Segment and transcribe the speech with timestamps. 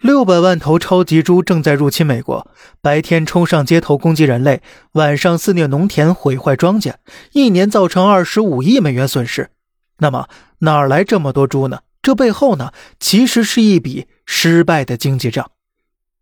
[0.00, 2.46] 六百万头超级猪正在入侵美国，
[2.82, 4.60] 白天冲上街头攻击人类，
[4.92, 6.94] 晚上肆虐农田，毁坏庄稼，
[7.32, 9.50] 一年造成二十五亿美元损失。
[9.98, 10.28] 那么
[10.58, 11.80] 哪来这么多猪呢？
[12.02, 15.50] 这背后呢，其实是一笔失败的经济账。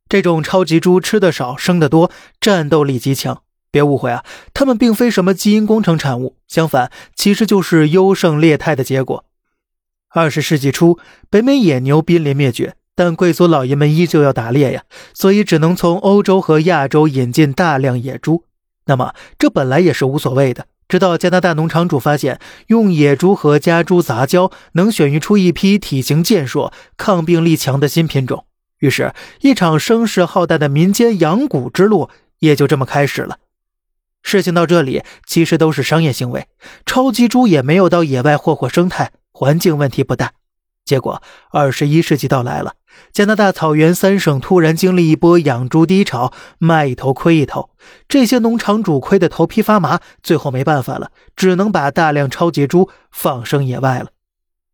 [0.09, 3.43] 这种超级猪吃的少，生的多，战斗力极强。
[3.73, 9.25] 别误会啊，它们并非什么基因工程产物，相反，其实就是优胜劣汰的结果。
[10.11, 12.77] 二十世纪初，北美野牛濒临灭绝。
[12.97, 18.45] 但贵族老爷们依旧要打猎呀，所以只能从欧洲和亚洲引进大量野猪。
[18.87, 22.39] 那么这本来也是无所谓的，直到加拿大农场主发现
[22.69, 28.45] 用野猪和家猪杂交能选育出一批体型健硕、抗病力强的新品种，
[28.79, 33.39] 于是，一场声势浩大的民间养蛊之路也就这么开始了。
[34.23, 36.47] 事情到这里其实都是商业行为，
[36.87, 40.33] 超级猪也没有到野外霍霍生态，环境问题不大。
[40.85, 42.75] 结果，二十一世纪到来了。
[43.13, 47.71] 加拿大草原三省突然经历一波养猪低潮，卖一头亏一头，
[48.07, 54.09] 这些农场主亏得头皮发麻，最后没办法了，只能把大量超级猪放生野外了。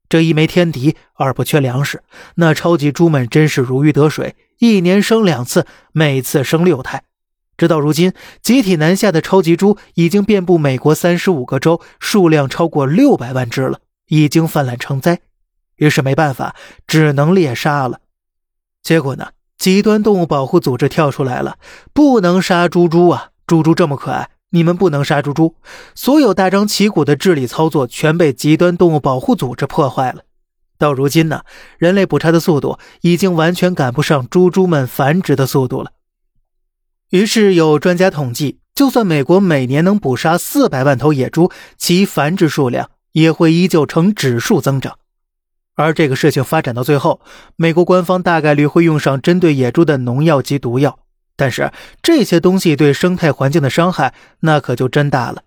[0.08, 2.02] 这一没天敌，二不缺粮食，
[2.34, 7.04] 那超级猪们真是如鱼得水，一年生两次，每次生六胎。
[7.56, 15.20] 直到如今，集体南下的超级猪已经遍布美国三十五个州，数量超过六百万只了，已经泛滥成灾。
[15.80, 16.54] 于是没办法，
[16.86, 18.00] 只能猎杀了。
[18.82, 19.28] 结果呢？
[19.56, 21.58] 极端动物保护组织跳出来了，
[21.92, 23.30] 不能杀猪猪啊！
[23.46, 25.56] 猪猪这么可爱，你们不能杀猪猪。
[25.94, 30.22] 所有大张旗鼓的治理操作全被极端动物保护组织破坏了。
[30.78, 31.42] 到如今呢，
[31.78, 35.92] 人类捕杀的速度已经完全赶不上猪猪们繁殖的速度了。
[37.10, 44.96] 于是有专家统计，就算美国每年能捕杀四百万头野猪，其繁殖数量也会依旧呈指数增长。
[45.82, 47.20] 而这个事情发展到最后，
[47.56, 50.98] 美国官方大概率会用上针对野猪的农药及毒药，
[51.36, 51.72] 但是
[52.02, 55.42] 这些东西对生态环境的伤害那可就真大了。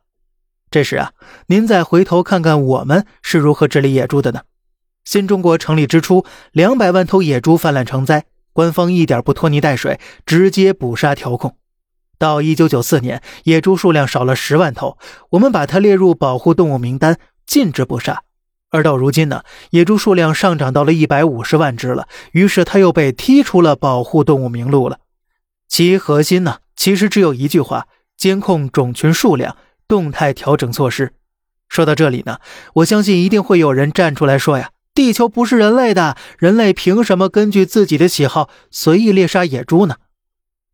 [0.72, 1.12] 这时啊，
[1.48, 4.42] 您再回头看看我们是如何治理野猪的呢？
[5.06, 11.58] 新中国成立之初，两百万头野猪泛滥成灾，官方一点不拖泥带水，直接捕杀调控。
[12.18, 14.98] 到一九九四年，野猪数量少了十万头，
[15.32, 18.24] 我们把它列入保护动物名单，禁止捕杀。
[18.74, 24.98] 而到如今呢，野猪数量上涨到了一百五十万只了，于是它又被踢出了保护动物名录了。
[25.70, 29.56] 其核心呢，其实只有一句话：监控种群数量，
[29.88, 31.14] 动态调整措施。
[31.70, 32.40] 说到这里呢，
[32.74, 39.98] 我相信一定会有人站出来说呀：“地球不是人类的，人类凭什么根据自己的喜好随意猎杀野猪呢？”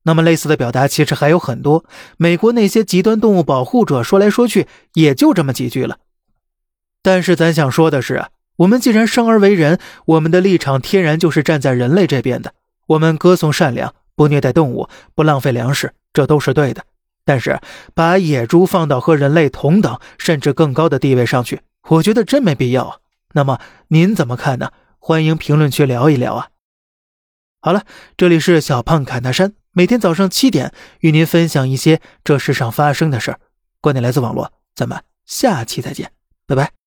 [0.03, 1.83] 那么类似的表达其实还有很多，
[2.15, 5.97] 美国那些极端动物保护者说来说去也就这么几句了。
[7.01, 8.25] 但是咱想说的是，
[8.57, 12.53] 我们既然生而为人，我们的立场天然就是站在人类这边的。
[12.87, 16.83] 我们歌颂善良，不虐待动物，不浪费粮食，这都是对的。
[17.23, 17.59] 但是
[17.93, 22.97] 把野猪放到和人类同等甚至更高的地位上去，我觉得真没必要啊。
[23.33, 23.59] 那么
[23.89, 24.71] 您怎么看呢？
[24.97, 26.47] 欢迎评论区聊一聊啊。
[27.61, 27.83] 好了，
[28.17, 33.39] 这里是小胖侃大山，每天早上七点与您分享一些这世上发生的事儿。
[33.79, 36.11] 观点来自网络，咱们下期再见，
[36.47, 36.78] 拜拜。